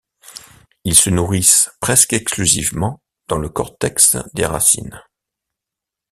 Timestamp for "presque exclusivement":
1.79-3.03